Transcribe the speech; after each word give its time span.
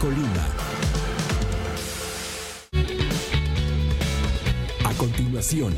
Colima. 0.00 0.46
A 4.84 4.92
continuación, 4.98 5.74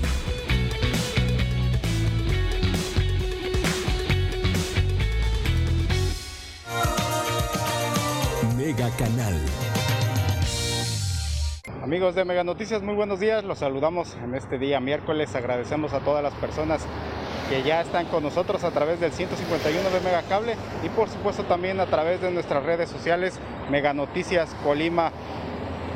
Mega 8.57 8.91
Canal. 8.97 9.35
Amigos 11.83 12.15
de 12.15 12.25
Mega 12.25 12.45
Noticias, 12.45 12.83
muy 12.83 12.95
buenos 12.95 13.21
días. 13.21 13.45
Los 13.45 13.61
saludamos 13.61 14.17
en 14.25 14.35
este 14.35 14.59
día 14.59 14.81
miércoles. 14.81 15.35
Agradecemos 15.35 15.93
a 15.93 16.01
todas 16.01 16.23
las 16.23 16.35
personas 16.35 16.85
que 17.49 17.63
ya 17.63 17.81
están 17.81 18.07
con 18.07 18.23
nosotros 18.23 18.65
a 18.65 18.71
través 18.71 19.01
del 19.01 19.13
151 19.13 19.91
de 19.91 20.01
Mega 20.01 20.23
Cable 20.23 20.55
y 20.85 20.89
por 20.91 21.09
supuesto 21.09 21.45
también 21.45 21.81
a 21.81 21.87
través 21.87 22.21
de 22.21 22.31
nuestras 22.31 22.63
redes 22.65 22.89
sociales 22.89 23.39
Mega 23.71 23.95
Noticias 23.95 24.55
Colima. 24.63 25.13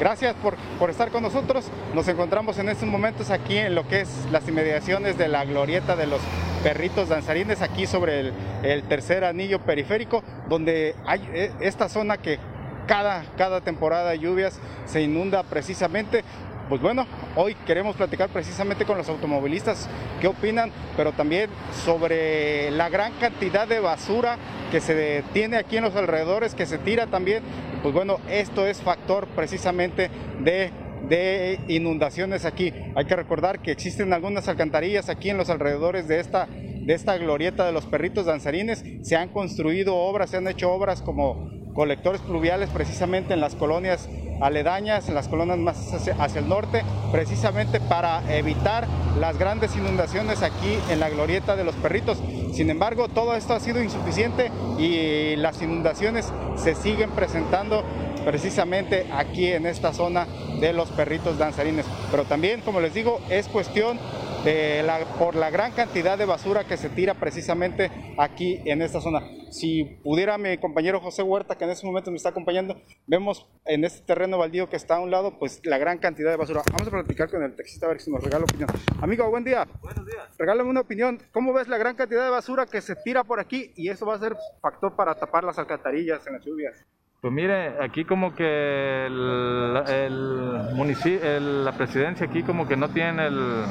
Gracias 0.01 0.35
por, 0.37 0.57
por 0.79 0.91
estar 0.91 1.11
con 1.11 1.23
nosotros. 1.23 1.67
Nos 1.95 2.09
encontramos 2.09 2.59
en 2.59 2.69
estos 2.69 2.89
momentos 2.89 3.31
aquí 3.31 3.59
en 3.59 3.75
lo 3.75 3.87
que 3.87 4.01
es 4.01 4.09
las 4.33 4.49
inmediaciones 4.49 5.19
de 5.19 5.29
la 5.29 5.45
glorieta 5.45 5.95
de 5.95 6.07
los 6.07 6.21
perritos 6.63 7.09
danzarines, 7.09 7.61
aquí 7.61 7.87
sobre 7.87 8.21
el, 8.21 8.33
el 8.63 8.83
tercer 8.85 9.25
anillo 9.25 9.61
periférico, 9.61 10.25
donde 10.49 10.95
hay 11.07 11.21
eh, 11.33 11.53
esta 11.61 11.89
zona 11.89 12.17
que 12.17 12.39
cada, 12.87 13.25
cada 13.37 13.61
temporada 13.61 14.11
de 14.11 14.19
lluvias 14.19 14.59
se 14.87 15.03
inunda 15.03 15.43
precisamente. 15.43 16.25
Pues 16.73 16.81
bueno, 16.81 17.07
hoy 17.37 17.55
queremos 17.67 17.97
platicar 17.97 18.31
precisamente 18.31 18.87
con 18.87 18.97
los 18.97 19.07
automovilistas 19.11 19.91
qué 20.23 20.27
opinan, 20.27 20.73
pero 20.97 21.13
también 21.13 21.51
sobre 21.85 22.71
la 22.71 22.89
gran 22.89 23.13
cantidad 23.21 23.69
de 23.69 23.79
basura 23.79 24.39
que 24.71 24.81
se 24.81 25.23
tiene 25.35 25.59
aquí 25.59 25.77
en 25.77 25.85
los 25.85 25.95
alrededores, 25.97 26.55
que 26.55 26.65
se 26.65 26.79
tira 26.79 27.09
también. 27.09 27.43
Pues 27.83 27.93
bueno, 27.93 28.21
esto 28.31 28.67
es 28.67 28.81
factor 28.81 29.27
precisamente 29.37 30.11
de 30.41 30.71
de 31.03 31.61
inundaciones 31.69 32.47
aquí. 32.47 32.73
Hay 32.95 33.05
que 33.05 33.17
recordar 33.17 33.61
que 33.61 33.73
existen 33.73 34.15
algunas 34.15 34.49
alcantarillas 34.49 35.11
aquí 35.11 35.29
en 35.29 35.37
los 35.37 35.51
alrededores 35.51 36.09
de 36.09 36.21
esta, 36.21 36.47
de 36.47 36.95
esta 36.95 37.19
glorieta 37.19 37.67
de 37.67 37.73
los 37.73 37.85
perritos 37.85 38.25
danzarines. 38.25 38.83
Se 39.03 39.17
han 39.17 39.29
construido 39.29 39.97
obras, 39.97 40.31
se 40.31 40.39
han 40.39 40.49
hecho 40.49 40.73
obras 40.73 41.03
como 41.03 41.51
colectores 41.75 42.21
pluviales 42.21 42.71
precisamente 42.71 43.35
en 43.35 43.41
las 43.41 43.55
colonias 43.55 44.09
aledañas, 44.41 45.09
en 45.09 45.15
las 45.15 45.29
colonias 45.29 45.59
más 45.59 45.93
hacia, 45.93 46.41
el 46.41 46.49
norte, 46.49 46.83
precisamente 47.13 47.81
para 47.81 48.23
evitar 48.35 48.87
las 49.21 49.39
grandes 49.39 49.77
inundaciones 49.77 50.43
aquí 50.43 50.79
en 50.91 51.01
la 51.01 51.11
glorieta 51.11 51.57
de 51.57 51.65
los 51.65 51.75
perritos. 51.77 52.19
Sin 52.53 52.69
embargo, 52.69 53.09
todo 53.09 53.35
esto 53.35 53.55
ha 53.55 53.61
sido 53.61 53.83
insuficiente 53.83 54.51
y 54.79 55.37
las 55.37 55.63
inundaciones 55.63 56.33
se 56.57 56.75
siguen 56.75 57.11
presentando 57.11 57.85
precisamente 58.25 59.07
aquí 59.13 59.47
en 59.47 59.67
esta 59.67 59.93
zona 59.93 60.27
de 60.61 60.73
los 60.73 60.89
perritos 60.91 61.39
danzarines. 61.39 61.87
Pero 62.11 62.25
también, 62.25 62.61
como 62.61 62.81
les 62.81 62.95
digo, 62.95 63.21
es 63.31 63.49
cuestión 63.49 63.99
de 64.45 64.83
la, 64.83 64.99
por 65.19 65.37
la 65.37 65.51
gran 65.51 65.73
cantidad 65.73 66.19
de 66.19 66.25
basura 66.25 66.65
que 66.65 66.77
se 66.77 66.89
tira 66.89 67.15
precisamente 67.15 67.91
aquí 68.19 68.61
en 68.65 68.83
esta 68.83 69.01
zona. 69.01 69.21
Si 69.51 69.85
pudiera 70.03 70.39
mi 70.39 70.57
compañero 70.59 71.01
José 71.01 71.23
Huerta, 71.23 71.57
que 71.57 71.65
en 71.65 71.71
este 71.71 71.87
momento 71.87 72.11
me 72.11 72.17
está 72.17 72.31
acompañando, 72.31 72.81
vemos 73.07 73.49
en 73.67 73.85
este 73.85 74.05
terreno 74.05 74.39
baldío 74.39 74.69
que 74.69 74.77
está 74.77 74.97
a 74.97 75.01
un 75.01 75.11
lado, 75.11 75.39
pues 75.39 75.61
la 75.65 75.79
gran 75.79 75.99
cantidad 75.99 76.31
de 76.31 76.37
basura. 76.37 76.63
Vamos 76.73 76.89
a 76.89 76.91
platicar 76.91 77.31
con 77.31 77.43
el 77.43 77.55
taxista 77.55 77.87
a 77.87 77.91
ver 77.91 78.01
si 78.01 78.11
nos 78.11 78.23
regala 78.23 78.45
opinión. 78.45 78.69
Amigo, 79.01 79.29
buen 79.31 79.45
día. 79.45 79.67
Buenos 79.81 80.07
días. 80.07 80.37
Regálame 80.39 80.71
una 80.71 80.81
opinión. 80.81 81.21
¿Cómo 81.33 81.53
ves 81.53 81.69
la 81.69 81.79
gran 81.79 81.95
cantidad 81.95 82.25
de 82.25 82.31
basura 82.31 82.67
que 82.67 82.81
se 82.81 82.97
tira 82.97 83.25
por 83.25 83.39
aquí 83.39 83.73
y 83.77 83.91
eso 83.91 84.07
va 84.07 84.15
a 84.15 84.19
ser 84.19 84.37
factor 84.61 84.97
para 84.97 85.15
tapar 85.15 85.45
las 85.45 85.59
alcantarillas 85.59 86.27
en 86.27 86.33
las 86.33 86.45
lluvias? 86.45 86.85
Pues 87.21 87.33
mire, 87.33 87.81
aquí 87.81 88.05
como 88.05 88.35
que 88.35 89.07
el, 89.07 89.77
el 89.87 90.75
municipio, 90.75 91.21
la 91.39 91.71
presidencia 91.71 92.27
aquí 92.27 92.43
como 92.43 92.67
que 92.67 92.77
no 92.77 92.89
tiene 92.89 93.29
el, 93.29 93.65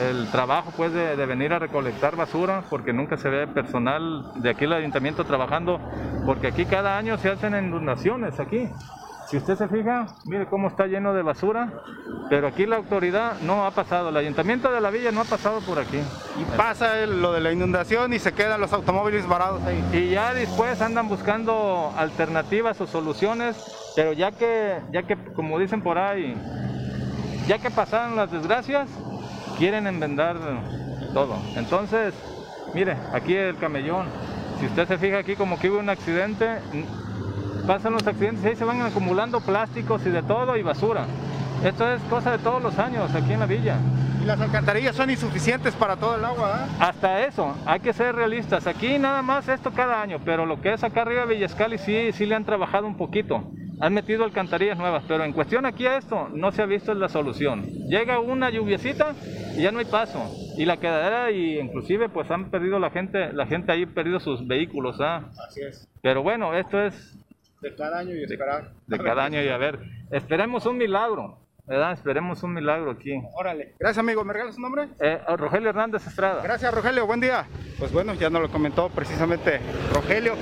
el 0.00 0.28
trabajo 0.30 0.72
pues 0.76 0.92
de, 0.92 1.16
de, 1.16 1.26
venir 1.26 1.52
a 1.52 1.58
recolectar 1.58 2.16
basura 2.16 2.64
porque 2.68 2.92
nunca 2.92 3.16
se 3.16 3.28
ve 3.28 3.46
personal 3.46 4.32
de 4.36 4.50
aquí 4.50 4.64
el 4.64 4.72
ayuntamiento 4.72 5.24
trabajando 5.24 5.80
porque 6.26 6.48
aquí 6.48 6.64
cada 6.64 6.98
año 6.98 7.18
se 7.18 7.30
hacen 7.30 7.54
inundaciones 7.54 8.40
aquí. 8.40 8.68
Si 9.28 9.38
usted 9.38 9.56
se 9.56 9.68
fija, 9.68 10.06
mire 10.26 10.46
cómo 10.46 10.68
está 10.68 10.86
lleno 10.86 11.14
de 11.14 11.22
basura, 11.22 11.72
pero 12.28 12.46
aquí 12.46 12.66
la 12.66 12.76
autoridad 12.76 13.40
no 13.40 13.64
ha 13.64 13.70
pasado, 13.70 14.10
el 14.10 14.16
ayuntamiento 14.16 14.70
de 14.70 14.80
la 14.80 14.90
villa 14.90 15.12
no 15.12 15.22
ha 15.22 15.24
pasado 15.24 15.60
por 15.60 15.78
aquí. 15.78 15.98
Y 16.38 16.56
pasa 16.56 17.06
lo 17.06 17.32
de 17.32 17.40
la 17.40 17.50
inundación 17.50 18.12
y 18.12 18.18
se 18.18 18.32
quedan 18.32 18.60
los 18.60 18.72
automóviles 18.72 19.26
varados 19.26 19.62
ahí. 19.62 19.82
Y 19.92 20.10
ya 20.10 20.34
después 20.34 20.80
andan 20.82 21.08
buscando 21.08 21.92
alternativas 21.96 22.80
o 22.82 22.86
soluciones, 22.86 23.56
pero 23.96 24.12
ya 24.12 24.30
que, 24.30 24.80
ya 24.92 25.04
que 25.04 25.16
como 25.32 25.58
dicen 25.58 25.82
por 25.82 25.96
ahí, 25.98 26.36
ya 27.48 27.58
que 27.58 27.70
pasaron 27.70 28.16
las 28.16 28.30
desgracias, 28.30 28.88
quieren 29.58 29.86
enmendar 29.86 30.36
todo. 31.12 31.36
Entonces, 31.56 32.14
mire, 32.74 32.96
aquí 33.12 33.34
el 33.34 33.56
camellón, 33.56 34.06
si 34.60 34.66
usted 34.66 34.88
se 34.88 34.98
fija 34.98 35.18
aquí 35.18 35.36
como 35.36 35.58
que 35.58 35.70
hubo 35.70 35.78
un 35.78 35.90
accidente, 35.90 36.58
pasan 37.66 37.92
los 37.92 38.06
accidentes 38.06 38.44
y 38.44 38.48
ahí 38.48 38.56
se 38.56 38.64
van 38.64 38.82
acumulando 38.82 39.40
plásticos 39.40 40.04
y 40.06 40.10
de 40.10 40.22
todo 40.22 40.56
y 40.56 40.62
basura. 40.62 41.06
Esto 41.64 41.90
es 41.92 42.02
cosa 42.02 42.32
de 42.32 42.38
todos 42.38 42.62
los 42.62 42.78
años 42.78 43.14
aquí 43.14 43.32
en 43.32 43.40
la 43.40 43.46
villa. 43.46 43.76
Y 44.22 44.26
las 44.26 44.40
alcantarillas 44.40 44.96
son 44.96 45.10
insuficientes 45.10 45.74
para 45.74 45.96
todo 45.96 46.16
el 46.16 46.24
agua, 46.24 46.66
¿eh? 46.66 46.70
Hasta 46.80 47.26
eso, 47.26 47.54
hay 47.66 47.80
que 47.80 47.92
ser 47.92 48.14
realistas. 48.14 48.66
Aquí 48.66 48.98
nada 48.98 49.22
más 49.22 49.48
esto 49.48 49.70
cada 49.70 50.00
año, 50.00 50.18
pero 50.24 50.46
lo 50.46 50.60
que 50.60 50.72
es 50.72 50.84
acá 50.84 51.02
arriba 51.02 51.22
de 51.22 51.34
Villescali 51.34 51.78
sí, 51.78 52.10
sí 52.12 52.26
le 52.26 52.34
han 52.34 52.44
trabajado 52.44 52.86
un 52.86 52.96
poquito. 52.96 53.44
Han 53.80 53.92
metido 53.94 54.24
alcantarillas 54.24 54.78
nuevas, 54.78 55.04
pero 55.06 55.24
en 55.24 55.32
cuestión 55.32 55.66
aquí 55.66 55.86
a 55.86 55.96
esto 55.96 56.28
no 56.32 56.52
se 56.52 56.62
ha 56.62 56.66
visto 56.66 56.94
la 56.94 57.08
solución. 57.08 57.64
Llega 57.88 58.20
una 58.20 58.50
lluviecita 58.50 59.14
y 59.56 59.62
ya 59.62 59.72
no 59.72 59.80
hay 59.80 59.84
paso. 59.84 60.30
Y 60.56 60.64
la 60.64 60.76
quedadera 60.76 61.30
y 61.30 61.58
inclusive 61.58 62.08
pues 62.08 62.30
han 62.30 62.50
perdido 62.50 62.78
la 62.78 62.90
gente, 62.90 63.32
la 63.32 63.46
gente 63.46 63.72
ahí 63.72 63.86
perdido 63.86 64.20
sus 64.20 64.46
vehículos, 64.46 65.00
¿ah? 65.00 65.30
Así 65.48 65.62
es. 65.62 65.88
Pero 66.02 66.22
bueno, 66.22 66.54
esto 66.54 66.80
es 66.80 67.16
de 67.60 67.74
cada 67.74 67.98
año 67.98 68.14
y 68.14 68.22
esperar. 68.22 68.72
De, 68.86 68.98
de 68.98 69.04
cada 69.04 69.24
año 69.24 69.42
y 69.42 69.48
a 69.48 69.56
ver, 69.56 69.80
esperemos 70.10 70.66
un 70.66 70.78
milagro. 70.78 71.38
¿verdad? 71.66 71.92
Esperemos 71.92 72.42
un 72.42 72.52
milagro 72.52 72.90
aquí. 72.90 73.12
Órale. 73.34 73.74
Gracias, 73.78 73.98
amigo. 73.98 74.24
¿Me 74.24 74.32
regalas 74.32 74.54
su 74.54 74.60
nombre? 74.60 74.88
Eh, 75.00 75.18
Rogelio 75.36 75.70
Hernández 75.70 76.06
Estrada. 76.06 76.42
Gracias, 76.42 76.72
Rogelio. 76.74 77.06
Buen 77.06 77.20
día. 77.20 77.46
Pues 77.78 77.90
bueno, 77.92 78.14
ya 78.14 78.28
nos 78.30 78.42
lo 78.42 78.50
comentó 78.50 78.90
precisamente 78.90 79.60
Rogelio, 79.92 80.34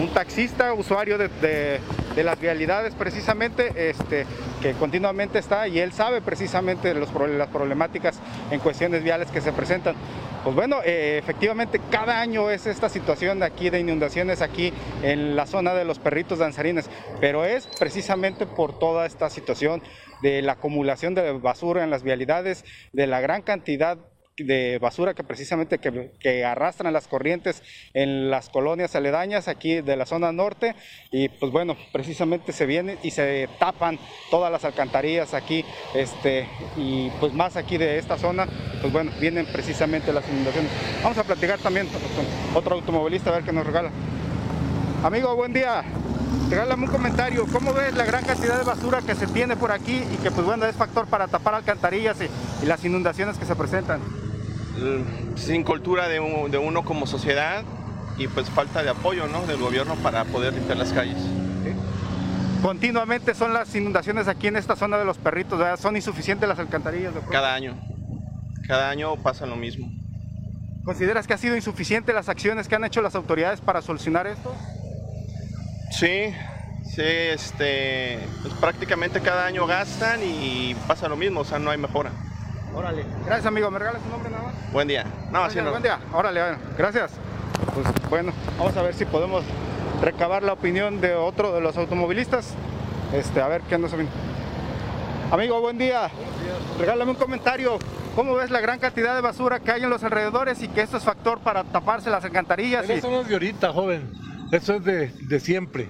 un 0.00 0.12
taxista, 0.12 0.74
usuario 0.74 1.16
de, 1.16 1.28
de, 1.28 1.80
de 2.18 2.24
las 2.24 2.40
vialidades 2.40 2.96
precisamente, 2.96 3.90
este, 3.90 4.26
que 4.60 4.72
continuamente 4.72 5.38
está 5.38 5.68
y 5.68 5.78
él 5.78 5.92
sabe 5.92 6.20
precisamente 6.20 6.92
los, 6.92 7.14
las 7.14 7.48
problemáticas 7.48 8.18
en 8.50 8.58
cuestiones 8.58 9.04
viales 9.04 9.30
que 9.30 9.40
se 9.40 9.52
presentan. 9.52 9.94
Pues 10.42 10.56
bueno, 10.56 10.78
eh, 10.84 11.18
efectivamente 11.18 11.80
cada 11.92 12.20
año 12.20 12.50
es 12.50 12.66
esta 12.66 12.88
situación 12.88 13.44
aquí 13.44 13.70
de 13.70 13.78
inundaciones 13.78 14.42
aquí 14.42 14.72
en 15.04 15.36
la 15.36 15.46
zona 15.46 15.74
de 15.74 15.84
los 15.84 16.00
perritos 16.00 16.40
danzarines, 16.40 16.90
pero 17.20 17.44
es 17.44 17.68
precisamente 17.78 18.46
por 18.46 18.76
toda 18.76 19.06
esta 19.06 19.30
situación 19.30 19.80
de 20.20 20.42
la 20.42 20.54
acumulación 20.54 21.14
de 21.14 21.30
basura 21.34 21.84
en 21.84 21.90
las 21.90 22.02
vialidades, 22.02 22.64
de 22.92 23.06
la 23.06 23.20
gran 23.20 23.42
cantidad 23.42 23.96
de 24.44 24.78
basura 24.78 25.14
que 25.14 25.24
precisamente 25.24 25.78
que, 25.78 26.44
arrastran 26.44 26.92
las 26.92 27.08
corrientes 27.08 27.62
en 27.94 28.30
las 28.30 28.48
colonias 28.48 28.94
aledañas 28.94 29.48
aquí 29.48 29.80
de 29.80 29.96
la 29.96 30.06
zona 30.06 30.32
norte 30.32 30.74
y 31.10 31.28
pues 31.28 31.52
bueno 31.52 31.76
precisamente 31.92 32.52
se 32.52 32.66
vienen 32.66 32.98
y 33.02 33.10
se 33.10 33.48
tapan 33.58 33.98
todas 34.30 34.50
las 34.52 34.64
alcantarillas 34.64 35.34
aquí 35.34 35.64
este 35.94 36.46
y 36.76 37.10
pues 37.20 37.32
más 37.32 37.56
aquí 37.56 37.76
de 37.76 37.98
esta 37.98 38.16
zona 38.16 38.46
pues 38.80 38.92
bueno 38.92 39.10
vienen 39.20 39.46
precisamente 39.46 40.12
las 40.12 40.28
inundaciones 40.28 40.70
vamos 41.02 41.18
a 41.18 41.24
platicar 41.24 41.58
también 41.58 41.88
con 41.88 42.00
otro 42.56 42.76
automovilista 42.76 43.30
a 43.30 43.34
ver 43.34 43.44
qué 43.44 43.52
nos 43.52 43.66
regala 43.66 43.90
amigo 45.02 45.34
buen 45.34 45.52
día 45.52 45.84
regálame 46.48 46.84
un 46.84 46.90
comentario. 46.90 47.46
¿Cómo 47.52 47.72
ves 47.74 47.94
la 47.94 48.04
gran 48.04 48.24
cantidad 48.24 48.58
de 48.58 48.64
basura 48.64 49.02
que 49.02 49.14
se 49.14 49.26
tiene 49.26 49.56
por 49.56 49.72
aquí 49.72 50.02
y 50.12 50.16
que 50.22 50.30
pues 50.30 50.46
bueno 50.46 50.64
es 50.66 50.76
factor 50.76 51.06
para 51.06 51.28
tapar 51.28 51.54
alcantarillas 51.54 52.18
y, 52.20 52.64
y 52.64 52.66
las 52.66 52.84
inundaciones 52.84 53.36
que 53.38 53.44
se 53.44 53.54
presentan? 53.54 54.00
Mm, 54.80 55.36
Sin 55.36 55.62
cultura 55.64 56.08
de, 56.08 56.20
un- 56.20 56.50
de 56.50 56.58
uno 56.58 56.84
como 56.84 57.06
sociedad 57.06 57.62
y 58.16 58.26
pues 58.28 58.50
falta 58.50 58.82
de 58.82 58.90
apoyo 58.90 59.26
¿no? 59.28 59.46
del 59.46 59.58
gobierno 59.58 59.94
para 59.96 60.24
poder 60.24 60.52
limpiar 60.54 60.76
las 60.78 60.92
calles. 60.92 61.16
Continuamente 62.62 63.34
son 63.34 63.54
las 63.54 63.72
inundaciones 63.76 64.26
aquí 64.26 64.48
en 64.48 64.56
esta 64.56 64.74
zona 64.74 64.98
de 64.98 65.04
los 65.04 65.16
perritos, 65.18 65.58
¿verdad? 65.58 65.78
Son 65.78 65.94
insuficientes 65.94 66.48
las 66.48 66.58
alcantarillas. 66.58 67.14
doctor? 67.14 67.32
Cada 67.32 67.54
año. 67.54 67.76
Cada 68.66 68.90
año 68.90 69.14
pasa 69.16 69.46
lo 69.46 69.54
mismo. 69.54 69.88
¿Consideras 70.84 71.26
que 71.28 71.34
ha 71.34 71.38
sido 71.38 71.54
insuficiente 71.54 72.12
las 72.12 72.28
acciones 72.28 72.66
que 72.66 72.74
han 72.74 72.84
hecho 72.84 73.00
las 73.00 73.14
autoridades 73.14 73.60
para 73.60 73.80
solucionar 73.80 74.26
esto? 74.26 74.52
Sí, 75.92 76.34
sí, 76.84 77.02
este, 77.02 78.18
pues 78.42 78.52
prácticamente 78.54 79.20
cada 79.20 79.46
año 79.46 79.66
gastan 79.66 80.20
y 80.24 80.74
pasa 80.88 81.08
lo 81.08 81.16
mismo, 81.16 81.40
o 81.40 81.44
sea, 81.44 81.58
no 81.60 81.70
hay 81.70 81.78
mejora. 81.78 82.10
Órale. 82.74 83.04
Gracias, 83.26 83.46
amigo. 83.46 83.70
¿Me 83.70 83.78
regalas 83.78 84.02
tu 84.02 84.08
nombre 84.10 84.30
nada 84.30 84.44
más? 84.44 84.72
Buen 84.72 84.88
día. 84.88 85.04
No, 85.32 85.42
así 85.44 85.60
no. 85.60 85.70
Buen 85.70 85.82
día. 85.82 85.98
Órale, 86.12 86.40
bueno, 86.40 86.58
gracias. 86.76 87.12
Pues 87.74 87.86
bueno, 88.08 88.32
vamos 88.58 88.76
a 88.76 88.82
ver 88.82 88.94
si 88.94 89.04
podemos 89.04 89.44
recabar 90.00 90.42
la 90.42 90.52
opinión 90.52 91.00
de 91.00 91.14
otro 91.14 91.52
de 91.52 91.60
los 91.60 91.76
automovilistas. 91.76 92.54
Este, 93.12 93.40
a 93.40 93.48
ver 93.48 93.62
qué 93.62 93.78
nos 93.78 93.92
opina. 93.92 94.10
Amigo, 95.30 95.60
buen 95.60 95.78
día. 95.78 96.10
Regálame 96.78 97.10
un 97.12 97.16
comentario. 97.16 97.78
¿Cómo 98.14 98.34
ves 98.34 98.50
la 98.50 98.60
gran 98.60 98.78
cantidad 98.78 99.14
de 99.14 99.20
basura 99.20 99.60
que 99.60 99.70
hay 99.70 99.82
en 99.82 99.90
los 99.90 100.02
alrededores 100.02 100.62
y 100.62 100.68
que 100.68 100.80
esto 100.82 100.96
es 100.96 101.04
factor 101.04 101.38
para 101.40 101.64
taparse 101.64 102.10
las 102.10 102.24
alcantarillas? 102.24 102.82
Pero 102.82 102.94
y- 102.94 102.98
Eso 102.98 103.10
no 103.10 103.20
es 103.20 103.28
de 103.28 103.34
ahorita, 103.34 103.72
joven. 103.72 104.10
Eso 104.50 104.74
es 104.74 104.84
de, 104.84 105.08
de 105.08 105.40
siempre. 105.40 105.88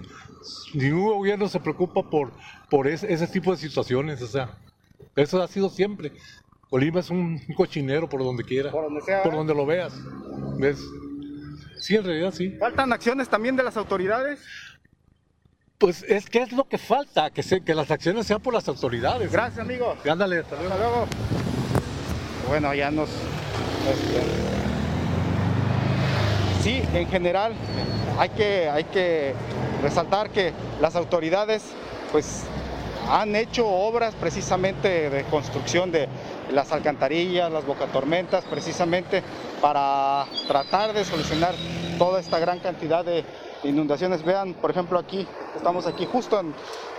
Ningún 0.75 1.07
gobierno 1.19 1.49
se 1.49 1.61
preocupa 1.61 2.03
por, 2.03 2.33
por 2.71 2.87
ese, 2.87 3.13
ese 3.13 3.27
tipo 3.27 3.51
de 3.53 3.57
situaciones. 3.59 4.21
O 4.23 4.27
sea, 4.27 4.51
eso 5.17 5.43
ha 5.43 5.49
sido 5.49 5.69
siempre. 5.71 6.13
Colima 6.71 7.01
es 7.01 7.11
un 7.11 7.39
cochinero 7.57 8.09
por 8.09 8.23
donde 8.23 8.45
quiera. 8.45 8.71
Por 8.71 8.85
donde 8.85 9.01
sea, 9.03 9.23
Por 9.23 9.33
¿verdad? 9.33 9.39
donde 9.39 9.55
lo 9.55 9.67
veas. 9.67 9.93
¿Ves? 10.59 10.79
Sí, 11.81 11.97
en 11.97 12.05
realidad 12.05 12.33
sí. 12.35 12.51
¿Faltan 12.59 12.93
acciones 12.93 13.29
también 13.29 13.57
de 13.57 13.63
las 13.63 13.77
autoridades? 13.77 14.41
Pues 15.79 16.03
es 16.03 16.29
que 16.29 16.43
es 16.43 16.53
lo 16.53 16.65
que 16.69 16.77
falta, 16.77 17.31
que, 17.31 17.43
se, 17.43 17.61
que 17.61 17.73
las 17.75 17.91
acciones 17.91 18.27
sean 18.27 18.41
por 18.41 18.53
las 18.53 18.67
autoridades. 18.69 19.31
Gracias, 19.31 19.61
amigo. 19.61 19.97
Ándale, 20.09 20.39
hasta 20.39 20.57
luego. 20.57 20.73
Hasta 20.75 20.89
luego. 20.89 21.07
Bueno, 22.49 22.75
ya 22.75 22.91
nos... 22.91 23.09
este, 23.09 24.23
Sí, 26.63 26.83
en 26.93 27.07
general 27.09 27.53
hay 28.19 28.31
que, 28.31 28.69
hay 28.69 28.85
que 28.85 29.33
resaltar 29.81 30.31
que 30.31 30.53
las 30.81 30.97
autoridades 30.97 31.63
pues 32.11 32.43
han 33.09 33.37
hecho 33.37 33.67
obras 33.69 34.15
precisamente 34.17 35.09
de 35.09 35.23
construcción 35.25 35.93
de 35.93 36.09
las 36.51 36.73
alcantarillas, 36.73 37.51
las 37.51 37.65
bocatormentas, 37.67 38.45
precisamente 38.45 39.23
para 39.61 40.27
tratar 40.47 40.93
de 40.93 41.05
solucionar 41.05 41.55
toda 41.99 42.21
esta 42.21 42.39
gran 42.39 42.59
cantidad 42.61 43.05
de 43.05 43.25
inundaciones. 43.65 44.25
Vean, 44.25 44.55
por 44.55 44.71
ejemplo, 44.71 44.99
aquí, 44.99 45.27
estamos 45.57 45.87
aquí 45.87 46.07
justo 46.07 46.41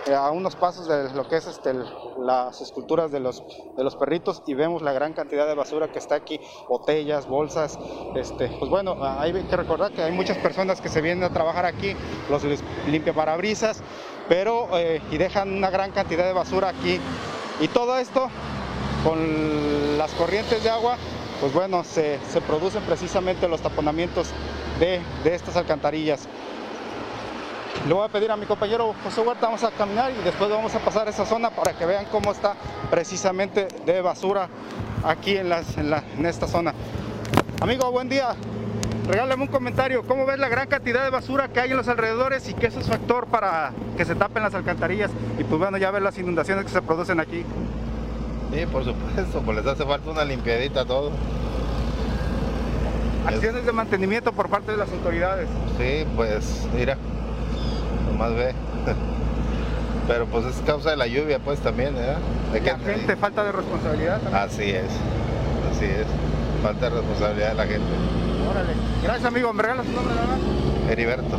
eh, 0.06 0.14
a 0.14 0.30
unos 0.30 0.56
pasos 0.56 0.86
de 0.86 1.12
lo 1.14 1.26
que 1.26 1.36
es 1.36 1.46
este, 1.46 1.72
las 2.18 2.60
esculturas 2.60 3.10
de 3.10 3.18
los, 3.18 3.42
de 3.76 3.82
los 3.82 3.96
perritos 3.96 4.42
y 4.46 4.52
vemos 4.54 4.82
la 4.82 4.92
gran 4.92 5.14
cantidad 5.14 5.46
de 5.46 5.54
basura 5.54 5.88
que 5.88 5.98
está 5.98 6.16
aquí, 6.16 6.38
botellas, 6.68 7.26
bolsas. 7.26 7.78
Este, 8.14 8.48
pues 8.58 8.70
bueno, 8.70 8.96
hay 9.00 9.32
que 9.32 9.56
recordar 9.56 9.90
que 9.92 10.02
hay 10.02 10.12
muchas 10.12 10.36
personas 10.38 10.80
que 10.82 10.90
se 10.90 11.00
vienen 11.00 11.24
a 11.24 11.30
trabajar 11.30 11.64
aquí, 11.64 11.96
los 12.28 12.44
lis- 12.44 12.62
limpiaparabrisas, 12.88 13.82
pero 14.28 14.68
eh, 14.78 15.00
y 15.10 15.16
dejan 15.16 15.50
una 15.52 15.70
gran 15.70 15.92
cantidad 15.92 16.24
de 16.24 16.34
basura 16.34 16.68
aquí. 16.68 17.00
Y 17.60 17.68
todo 17.68 17.98
esto 17.98 18.28
con 19.04 19.98
las 19.98 20.10
corrientes 20.12 20.62
de 20.62 20.70
agua, 20.70 20.96
pues 21.40 21.52
bueno, 21.52 21.84
se, 21.84 22.18
producen 22.46 22.82
precisamente 22.82 23.48
los 23.48 23.60
taponamientos 23.60 24.28
de, 24.78 25.00
de 25.24 25.34
estas 25.34 25.56
alcantarillas. 25.56 26.28
Le 27.88 27.94
voy 27.94 28.04
a 28.04 28.08
pedir 28.08 28.30
a 28.30 28.36
mi 28.36 28.44
compañero 28.44 28.94
José 29.02 29.22
Huerta, 29.22 29.46
vamos 29.46 29.64
a 29.64 29.70
caminar 29.70 30.10
y 30.12 30.22
después 30.22 30.50
vamos 30.50 30.74
a 30.74 30.80
pasar 30.80 31.08
esa 31.08 31.24
zona 31.24 31.48
para 31.50 31.72
que 31.72 31.86
vean 31.86 32.04
cómo 32.12 32.30
está 32.30 32.54
precisamente 32.90 33.68
de 33.86 34.00
basura 34.02 34.48
aquí 35.02 35.36
en, 35.36 35.48
las, 35.48 35.78
en, 35.78 35.88
la- 35.88 36.04
en 36.18 36.26
esta 36.26 36.46
zona. 36.46 36.74
Amigo, 37.62 37.90
buen 37.90 38.08
día. 38.10 38.34
Regálame 39.08 39.42
un 39.44 39.48
comentario. 39.48 40.02
¿Cómo 40.06 40.26
ves 40.26 40.38
la 40.38 40.48
gran 40.48 40.68
cantidad 40.68 41.02
de 41.02 41.10
basura 41.10 41.48
que 41.48 41.58
hay 41.60 41.70
en 41.70 41.76
los 41.78 41.88
alrededores 41.88 42.46
y 42.48 42.54
eso 42.64 42.78
es 42.80 42.86
factor 42.86 43.26
para 43.28 43.72
que 43.96 44.04
se 44.04 44.14
tapen 44.14 44.42
las 44.42 44.54
alcantarillas? 44.54 45.10
Y 45.38 45.44
pues 45.44 45.58
bueno, 45.58 45.78
ya 45.78 45.90
ver 45.90 46.02
las 46.02 46.18
inundaciones 46.18 46.66
que 46.66 46.70
se 46.70 46.82
producen 46.82 47.18
aquí. 47.18 47.44
Sí, 48.52 48.66
por 48.66 48.84
supuesto, 48.84 49.42
pues 49.44 49.56
les 49.58 49.66
hace 49.66 49.84
falta 49.84 50.10
una 50.10 50.24
limpiadita 50.24 50.80
a 50.82 50.84
todo. 50.84 51.10
Acciones 53.26 53.64
de 53.64 53.72
mantenimiento 53.72 54.32
por 54.32 54.48
parte 54.48 54.72
de 54.72 54.78
las 54.78 54.90
autoridades. 54.90 55.48
Sí, 55.78 56.04
pues 56.16 56.66
mira, 56.74 56.96
nomás 58.10 58.34
ve. 58.34 58.54
Pero 60.08 60.26
pues 60.26 60.46
es 60.46 60.56
causa 60.66 60.90
de 60.90 60.96
la 60.96 61.06
lluvia, 61.06 61.38
pues 61.38 61.60
también, 61.60 61.94
¿verdad? 61.94 62.18
Hay 62.52 62.60
La 62.60 62.78
gente, 62.78 63.16
falta 63.16 63.44
de 63.44 63.52
responsabilidad 63.52 64.20
también. 64.20 64.42
Así 64.42 64.70
es, 64.70 64.90
así 65.70 65.84
es. 65.84 66.06
Falta 66.62 66.90
de 66.90 66.96
responsabilidad 66.96 67.48
de 67.50 67.54
la 67.54 67.64
gente. 67.64 67.86
Órale. 68.50 68.72
Gracias, 69.04 69.24
amigo. 69.26 69.52
¿Me 69.52 69.62
regalas 69.62 69.86
tu 69.86 69.92
nombre 69.92 70.14
nada 70.14 70.26
más? 70.26 70.90
Heriberto. 70.90 71.38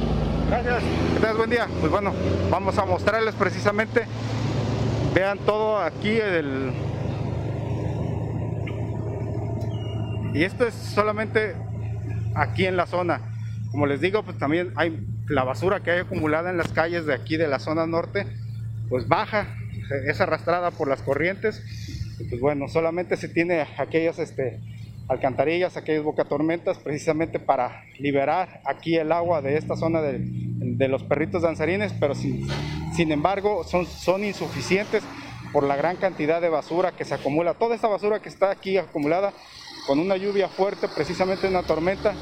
Gracias. 0.49 0.83
Que 1.13 1.19
tengas 1.19 1.37
buen 1.37 1.49
día. 1.49 1.67
Pues 1.79 1.91
bueno, 1.91 2.13
vamos 2.49 2.77
a 2.77 2.85
mostrarles 2.85 3.35
precisamente. 3.35 4.05
Vean 5.13 5.37
todo 5.39 5.79
aquí 5.79 6.17
el. 6.17 6.71
Y 10.33 10.43
esto 10.43 10.65
es 10.65 10.73
solamente 10.73 11.55
aquí 12.35 12.65
en 12.65 12.77
la 12.77 12.85
zona. 12.85 13.21
Como 13.71 13.85
les 13.85 13.99
digo, 13.99 14.23
pues 14.23 14.37
también 14.37 14.71
hay 14.75 15.05
la 15.27 15.43
basura 15.43 15.81
que 15.81 15.91
hay 15.91 15.99
acumulada 15.99 16.49
en 16.49 16.57
las 16.57 16.69
calles 16.69 17.05
de 17.05 17.13
aquí 17.13 17.37
de 17.37 17.47
la 17.47 17.59
zona 17.59 17.85
norte, 17.85 18.25
pues 18.89 19.07
baja, 19.07 19.47
es 20.05 20.21
arrastrada 20.21 20.71
por 20.71 20.87
las 20.87 21.01
corrientes. 21.01 21.61
Pues 22.29 22.39
bueno, 22.39 22.67
solamente 22.67 23.17
se 23.17 23.27
tiene 23.27 23.65
aquellas 23.77 24.19
este, 24.19 24.59
alcantarillas, 25.07 25.75
aquellas 25.75 26.03
bocatormentas, 26.03 26.77
precisamente 26.77 27.39
para 27.39 27.83
liberar 27.99 28.61
aquí 28.65 28.95
el 28.95 29.11
agua 29.11 29.41
de 29.41 29.57
esta 29.57 29.75
zona 29.75 30.01
de, 30.01 30.19
de 30.19 30.87
los 30.87 31.03
perritos 31.03 31.41
danzarines, 31.41 31.93
pero 31.99 32.15
sin, 32.15 32.47
sin 32.95 33.11
embargo 33.11 33.63
son, 33.63 33.85
son 33.85 34.23
insuficientes 34.23 35.03
por 35.51 35.63
la 35.63 35.75
gran 35.75 35.97
cantidad 35.97 36.41
de 36.41 36.49
basura 36.49 36.91
que 36.91 37.03
se 37.03 37.13
acumula. 37.13 37.55
Toda 37.55 37.75
esta 37.75 37.87
basura 37.87 38.21
que 38.21 38.29
está 38.29 38.51
aquí 38.51 38.77
acumulada 38.77 39.33
con 39.87 39.99
una 39.99 40.15
lluvia 40.17 40.47
fuerte, 40.47 40.87
precisamente 40.87 41.47
una 41.47 41.63
tormenta, 41.63 42.13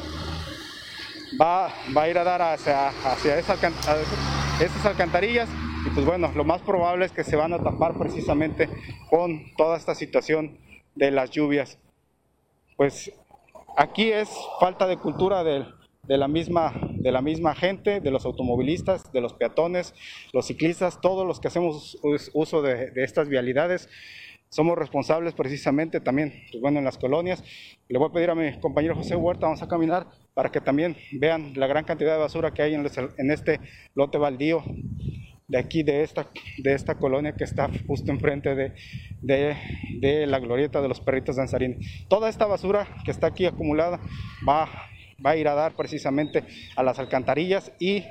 va, 1.40 1.72
va 1.96 2.04
a 2.04 2.10
ir 2.10 2.18
a 2.18 2.24
dar 2.24 2.42
hacia, 2.42 2.90
hacia 2.90 3.38
esa 3.38 3.54
alcan- 3.58 3.74
a 3.88 4.64
esas 4.64 4.86
alcantarillas 4.86 5.50
y 5.86 5.90
pues 5.92 6.06
bueno, 6.06 6.32
lo 6.36 6.44
más 6.44 6.62
probable 6.62 7.06
es 7.06 7.12
que 7.12 7.24
se 7.24 7.36
van 7.36 7.54
a 7.54 7.60
tapar 7.64 7.98
precisamente 7.98 8.70
con 9.10 9.54
toda 9.56 9.78
esta 9.78 9.96
situación 9.96 10.58
de 10.96 11.12
las 11.12 11.32
lluvias. 11.32 11.78
Pues 12.76 13.12
aquí 13.78 14.12
es 14.12 14.30
falta 14.60 14.88
de 14.88 14.98
cultura 14.98 15.44
de, 15.44 15.66
de 16.04 16.18
la 16.18 16.28
misma, 16.28 16.74
de 16.96 17.12
la 17.12 17.22
misma 17.22 17.56
gente, 17.56 18.02
de 18.02 18.12
los 18.12 18.26
automovilistas, 18.26 19.12
de 19.14 19.22
los 19.22 19.34
peatones, 19.34 19.94
los 20.34 20.48
ciclistas, 20.48 21.00
todos 21.02 21.26
los 21.26 21.40
que 21.40 21.48
hacemos 21.48 21.98
us- 22.04 22.32
uso 22.34 22.62
de, 22.62 22.92
de 22.92 23.04
estas 23.04 23.30
vialidades. 23.30 23.88
Somos 24.50 24.80
responsables 24.80 25.36
precisamente 25.36 26.00
también, 26.02 26.34
pues 26.52 26.60
bueno, 26.60 26.80
en 26.80 26.86
las 26.86 26.98
colonias. 26.98 27.44
Le 27.88 28.00
voy 28.00 28.10
a 28.10 28.12
pedir 28.12 28.32
a 28.32 28.36
mi 28.36 28.60
compañero 28.60 28.96
José 28.96 29.16
Huerta, 29.16 29.46
vamos 29.46 29.62
a 29.62 29.68
caminar 29.68 30.08
para 30.34 30.52
que 30.52 30.60
también 30.60 30.98
vean 31.12 31.54
la 31.56 31.68
gran 31.68 31.84
cantidad 31.86 32.14
de 32.14 32.18
basura 32.18 32.52
que 32.52 32.64
hay 32.64 32.74
en, 32.74 33.32
este 33.32 33.60
lote 33.94 34.18
baldío 34.18 34.64
de 35.48 35.60
aquí, 35.60 35.84
de 35.84 36.02
esta, 36.02 36.28
de 36.58 36.74
esta 36.74 36.96
colonia 36.96 37.36
que 37.36 37.44
está 37.44 37.70
justo 37.86 38.12
enfrente 38.12 38.56
de, 38.56 38.74
de, 39.22 39.56
de 40.00 40.26
la 40.26 40.40
glorieta 40.40 40.82
de 40.82 40.88
los 40.88 41.00
perritos 41.00 41.36
danzarines. 41.36 42.08
Toda 42.08 42.28
esta 42.28 42.48
basura 42.48 42.88
que 43.06 43.12
está 43.12 43.28
aquí 43.28 43.46
acumulada 43.46 44.00
va, 44.48 44.68
va 45.24 45.32
a 45.32 45.38
ir 45.38 45.48
a 45.48 45.54
dar 45.54 45.76
precisamente 45.76 46.44
a 46.76 46.82
las 46.82 46.98
alcantarillas 46.98 47.72
y 47.78 48.04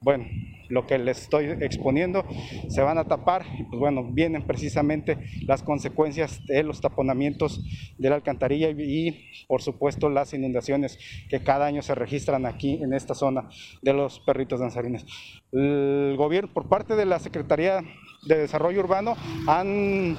bueno, 0.00 0.26
lo 0.72 0.86
que 0.86 0.98
les 0.98 1.22
estoy 1.22 1.50
exponiendo 1.60 2.24
se 2.68 2.80
van 2.80 2.96
a 2.96 3.04
tapar 3.04 3.44
pues 3.68 3.78
bueno, 3.78 4.04
vienen 4.10 4.46
precisamente 4.46 5.18
las 5.46 5.62
consecuencias 5.62 6.44
de 6.46 6.62
los 6.62 6.80
taponamientos 6.80 7.62
de 7.98 8.08
la 8.08 8.16
alcantarilla 8.16 8.70
y, 8.70 8.82
y, 8.82 9.30
por 9.46 9.60
supuesto 9.60 10.08
las 10.08 10.32
inundaciones 10.32 10.98
que 11.28 11.42
cada 11.42 11.66
año 11.66 11.82
se 11.82 11.94
registran 11.94 12.46
aquí 12.46 12.80
en 12.82 12.94
esta 12.94 13.14
zona 13.14 13.48
de 13.82 13.92
los 13.92 14.20
perritos 14.20 14.60
danzarines. 14.60 15.04
El 15.52 16.14
gobierno, 16.16 16.50
por 16.52 16.68
parte 16.68 16.96
de 16.96 17.04
la 17.04 17.18
Secretaría 17.18 17.82
de 18.26 18.38
Desarrollo 18.38 18.80
Urbano, 18.80 19.14
han 19.46 20.16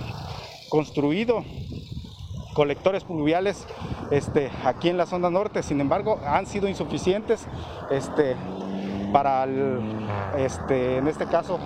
construido 0.69 1.43
colectores 2.53 3.03
pluviales 3.03 3.65
este, 4.11 4.51
aquí 4.63 4.89
en 4.89 4.97
la 4.97 5.07
zona 5.07 5.29
norte, 5.29 5.63
sin 5.63 5.81
embargo 5.81 6.19
han 6.23 6.45
sido 6.45 6.67
insuficientes. 6.67 7.47
Este, 7.89 8.35
para, 9.13 9.47
este, 10.37 10.97
en 10.97 11.07
este 11.07 11.27
caso, 11.27 11.59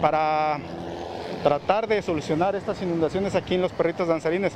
para 0.00 0.58
tratar 1.44 1.86
de 1.86 2.02
solucionar 2.02 2.56
estas 2.56 2.80
inundaciones 2.82 3.34
aquí 3.34 3.54
en 3.54 3.62
los 3.62 3.72
perritos 3.72 4.08
danzarines. 4.08 4.54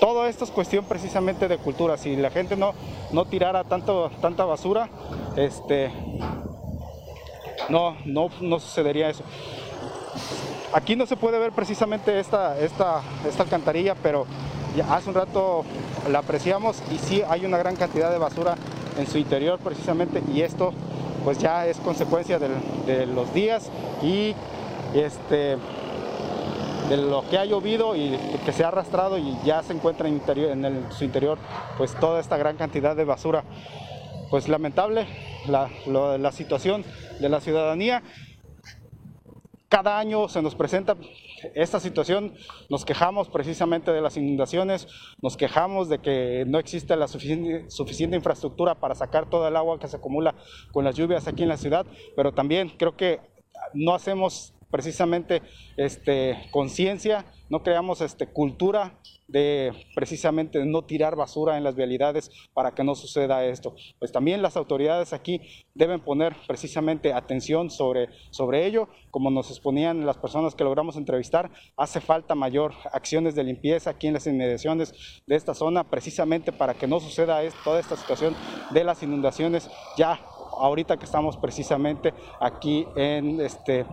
Todo 0.00 0.26
esto 0.26 0.44
es 0.44 0.50
cuestión 0.50 0.84
precisamente 0.86 1.48
de 1.48 1.58
cultura. 1.58 1.98
Si 1.98 2.16
la 2.16 2.30
gente 2.30 2.56
no, 2.56 2.72
no 3.12 3.26
tirara 3.26 3.64
tanto, 3.64 4.10
tanta 4.22 4.44
basura, 4.44 4.88
este, 5.36 5.90
no, 7.68 7.96
no, 8.06 8.30
no 8.40 8.60
sucedería 8.60 9.10
eso. 9.10 9.24
Aquí 10.72 10.94
no 10.94 11.06
se 11.06 11.16
puede 11.16 11.38
ver 11.38 11.50
precisamente 11.52 12.18
esta, 12.20 12.58
esta, 12.60 13.02
esta 13.28 13.42
alcantarilla, 13.42 13.96
pero 13.96 14.26
ya 14.76 14.94
hace 14.94 15.08
un 15.08 15.16
rato 15.16 15.64
la 16.08 16.20
apreciamos 16.20 16.80
y 16.92 16.98
sí 16.98 17.22
hay 17.28 17.44
una 17.44 17.58
gran 17.58 17.74
cantidad 17.74 18.10
de 18.10 18.18
basura 18.18 18.56
en 19.00 19.06
su 19.06 19.18
interior 19.18 19.58
precisamente 19.58 20.22
y 20.32 20.42
esto 20.42 20.72
pues 21.24 21.38
ya 21.38 21.66
es 21.66 21.78
consecuencia 21.78 22.38
del- 22.38 22.52
de 22.86 23.06
los 23.06 23.32
días 23.34 23.70
y 24.02 24.34
este 24.94 25.56
de 26.88 26.96
lo 26.96 27.22
que 27.28 27.38
ha 27.38 27.44
llovido 27.44 27.94
y 27.94 28.18
que 28.44 28.52
se 28.52 28.64
ha 28.64 28.68
arrastrado 28.68 29.16
y 29.18 29.36
ya 29.44 29.62
se 29.62 29.72
encuentra 29.72 30.08
en, 30.08 30.14
interior- 30.14 30.50
en 30.50 30.86
su 30.92 31.04
interior 31.04 31.38
pues 31.78 31.94
toda 31.94 32.20
esta 32.20 32.36
gran 32.36 32.56
cantidad 32.56 32.96
de 32.96 33.04
basura. 33.04 33.44
Pues 34.28 34.48
lamentable 34.48 35.06
la, 35.48 35.68
lo- 35.86 36.16
la 36.18 36.32
situación 36.32 36.84
de 37.20 37.28
la 37.28 37.40
ciudadanía. 37.40 38.02
Cada 39.68 39.98
año 39.98 40.28
se 40.28 40.42
nos 40.42 40.54
presenta 40.56 40.96
esta 41.54 41.80
situación, 41.80 42.34
nos 42.68 42.84
quejamos 42.84 43.28
precisamente 43.28 43.92
de 43.92 44.00
las 44.00 44.16
inundaciones, 44.16 44.86
nos 45.20 45.36
quejamos 45.36 45.88
de 45.88 45.98
que 45.98 46.44
no 46.46 46.58
existe 46.58 46.96
la 46.96 47.08
suficiente, 47.08 48.16
infraestructura 48.16 48.74
para 48.74 48.94
sacar 48.94 49.28
todo 49.28 49.46
el 49.48 49.56
agua 49.56 49.78
que 49.78 49.88
se 49.88 49.96
acumula 49.96 50.34
con 50.72 50.84
las 50.84 50.94
lluvias 50.96 51.26
aquí 51.28 51.42
en 51.42 51.48
la 51.48 51.56
ciudad, 51.56 51.86
pero 52.16 52.32
también 52.32 52.70
creo 52.76 52.96
que 52.96 53.20
no 53.74 53.94
hacemos 53.94 54.54
precisamente 54.70 55.42
este, 55.76 56.48
conciencia, 56.50 57.24
no 57.50 57.62
creamos 57.62 58.00
este, 58.00 58.28
cultura 58.28 58.98
de 59.28 59.72
precisamente 59.94 60.64
no 60.64 60.82
tirar 60.82 61.14
basura 61.14 61.56
en 61.56 61.64
las 61.64 61.76
vialidades 61.76 62.30
para 62.54 62.74
que 62.74 62.82
no 62.82 62.94
suceda 62.94 63.44
esto. 63.44 63.74
Pues 63.98 64.10
también 64.10 64.42
las 64.42 64.56
autoridades 64.56 65.12
aquí 65.12 65.40
deben 65.74 66.00
poner 66.00 66.34
precisamente 66.46 67.12
atención 67.12 67.70
sobre, 67.70 68.08
sobre 68.30 68.66
ello, 68.66 68.88
como 69.10 69.30
nos 69.30 69.50
exponían 69.50 70.06
las 70.06 70.16
personas 70.16 70.54
que 70.54 70.64
logramos 70.64 70.96
entrevistar, 70.96 71.50
hace 71.76 72.00
falta 72.00 72.34
mayor 72.34 72.72
acciones 72.92 73.34
de 73.34 73.44
limpieza 73.44 73.90
aquí 73.90 74.06
en 74.06 74.14
las 74.14 74.26
inmediaciones 74.26 75.22
de 75.26 75.36
esta 75.36 75.54
zona, 75.54 75.84
precisamente 75.84 76.52
para 76.52 76.74
que 76.74 76.86
no 76.86 77.00
suceda 77.00 77.40
toda 77.64 77.80
esta 77.80 77.96
situación 77.96 78.34
de 78.70 78.84
las 78.84 79.02
inundaciones 79.02 79.70
ya 79.96 80.20
ahorita 80.58 80.98
que 80.98 81.04
estamos 81.04 81.36
precisamente 81.36 82.12
aquí 82.40 82.86
en 82.96 83.40
este 83.40 83.86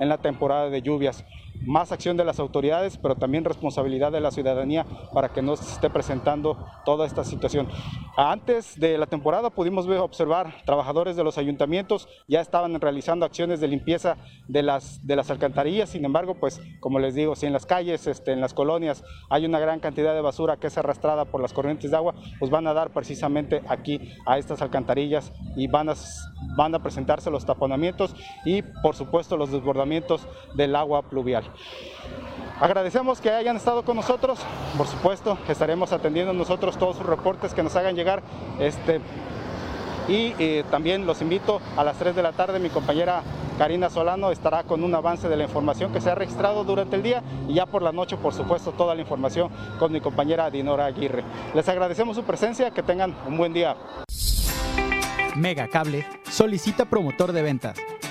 en 0.00 0.08
la 0.08 0.18
temporada 0.18 0.70
de 0.70 0.82
lluvias. 0.82 1.24
Más 1.66 1.92
acción 1.92 2.16
de 2.16 2.24
las 2.24 2.38
autoridades, 2.38 2.98
pero 2.98 3.16
también 3.16 3.44
responsabilidad 3.44 4.12
de 4.12 4.20
la 4.20 4.30
ciudadanía 4.30 4.86
para 5.12 5.30
que 5.30 5.42
no 5.42 5.56
se 5.56 5.72
esté 5.72 5.90
presentando 5.90 6.56
toda 6.84 7.06
esta 7.06 7.24
situación. 7.24 7.68
Antes 8.16 8.78
de 8.78 8.98
la 8.98 9.06
temporada 9.06 9.50
pudimos 9.50 9.86
observar 9.86 10.54
trabajadores 10.64 11.16
de 11.16 11.24
los 11.24 11.38
ayuntamientos 11.38 12.08
ya 12.28 12.40
estaban 12.40 12.80
realizando 12.80 13.26
acciones 13.26 13.60
de 13.60 13.68
limpieza 13.68 14.16
de 14.48 14.62
las, 14.62 15.04
de 15.06 15.16
las 15.16 15.30
alcantarillas, 15.30 15.90
sin 15.90 16.04
embargo, 16.04 16.34
pues 16.34 16.60
como 16.80 16.98
les 16.98 17.14
digo, 17.14 17.34
si 17.36 17.46
en 17.46 17.52
las 17.52 17.66
calles, 17.66 18.06
este, 18.06 18.32
en 18.32 18.40
las 18.40 18.54
colonias 18.54 19.04
hay 19.30 19.46
una 19.46 19.58
gran 19.58 19.80
cantidad 19.80 20.14
de 20.14 20.20
basura 20.20 20.56
que 20.56 20.68
es 20.68 20.78
arrastrada 20.78 21.24
por 21.24 21.40
las 21.40 21.52
corrientes 21.52 21.90
de 21.90 21.96
agua, 21.96 22.14
pues 22.38 22.50
van 22.50 22.66
a 22.66 22.74
dar 22.74 22.90
precisamente 22.90 23.62
aquí 23.68 24.12
a 24.26 24.38
estas 24.38 24.62
alcantarillas 24.62 25.32
y 25.56 25.66
van 25.66 25.88
a, 25.88 25.94
van 26.56 26.74
a 26.74 26.82
presentarse 26.82 27.30
los 27.30 27.44
taponamientos 27.44 28.14
y 28.44 28.62
por 28.62 28.94
supuesto 28.94 29.36
los 29.36 29.50
desbordamientos 29.50 30.26
del 30.54 30.76
agua 30.76 31.02
pluvial. 31.02 31.44
Agradecemos 32.60 33.20
que 33.20 33.30
hayan 33.30 33.56
estado 33.56 33.82
con 33.84 33.96
nosotros, 33.96 34.38
por 34.78 34.86
supuesto 34.86 35.38
estaremos 35.48 35.92
atendiendo 35.92 36.32
nosotros 36.32 36.78
todos 36.78 36.96
sus 36.96 37.06
reportes 37.06 37.52
que 37.52 37.62
nos 37.62 37.74
hagan 37.76 37.96
llegar. 37.96 38.22
Este, 38.60 39.00
y 40.08 40.34
eh, 40.38 40.64
también 40.70 41.06
los 41.06 41.20
invito 41.22 41.60
a 41.76 41.84
las 41.84 41.96
3 41.96 42.14
de 42.14 42.22
la 42.22 42.32
tarde, 42.32 42.58
mi 42.58 42.68
compañera 42.68 43.22
Karina 43.58 43.88
Solano 43.88 44.30
estará 44.30 44.64
con 44.64 44.82
un 44.82 44.94
avance 44.94 45.28
de 45.28 45.36
la 45.36 45.44
información 45.44 45.92
que 45.92 46.00
se 46.00 46.10
ha 46.10 46.14
registrado 46.14 46.64
durante 46.64 46.96
el 46.96 47.02
día 47.02 47.22
y 47.48 47.54
ya 47.54 47.66
por 47.66 47.82
la 47.82 47.92
noche, 47.92 48.16
por 48.16 48.34
supuesto, 48.34 48.72
toda 48.72 48.94
la 48.94 49.00
información 49.00 49.50
con 49.78 49.92
mi 49.92 50.00
compañera 50.00 50.50
Dinora 50.50 50.86
Aguirre. 50.86 51.22
Les 51.54 51.68
agradecemos 51.68 52.16
su 52.16 52.24
presencia, 52.24 52.70
que 52.72 52.82
tengan 52.82 53.14
un 53.26 53.36
buen 53.36 53.52
día. 53.52 53.76
Mega 55.36 55.68
Cable 55.68 56.06
solicita 56.28 56.84
promotor 56.84 57.32
de 57.32 57.42
ventas, 57.42 57.78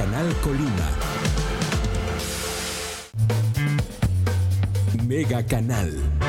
Canal 0.00 0.32
Colima. 0.40 0.88
Mega 5.06 5.42
Canal. 5.42 6.19